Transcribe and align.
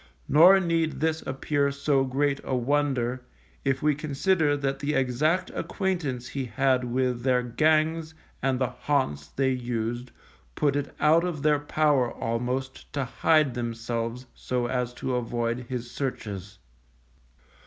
Nor 0.27 0.59
need 0.59 0.99
this 0.99 1.21
appear 1.27 1.71
so 1.71 2.03
great 2.03 2.39
a 2.43 2.55
wonder, 2.55 3.23
if 3.63 3.83
we 3.83 3.93
consider 3.93 4.57
that 4.57 4.79
the 4.79 4.95
exact 4.95 5.51
acquaintance 5.51 6.29
he 6.29 6.45
had 6.45 6.83
with 6.85 7.21
their 7.21 7.43
gangs 7.43 8.15
and 8.41 8.57
the 8.57 8.69
haunts 8.71 9.27
they 9.27 9.51
used 9.51 10.09
put 10.55 10.75
it 10.75 10.95
out 10.99 11.23
of 11.23 11.43
their 11.43 11.59
power 11.59 12.11
almost 12.13 12.91
to 12.93 13.05
hide 13.05 13.53
themselves 13.53 14.25
so 14.33 14.65
as 14.65 14.91
to 14.95 15.13
avoid 15.15 15.67
his 15.69 15.91
searches. 15.91 16.57